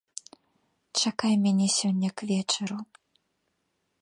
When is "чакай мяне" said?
1.01-1.67